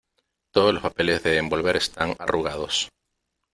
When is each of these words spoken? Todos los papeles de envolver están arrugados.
Todos 0.51 0.73
los 0.73 0.81
papeles 0.81 1.21
de 1.21 1.37
envolver 1.37 1.75
están 1.75 2.15
arrugados. 2.17 2.89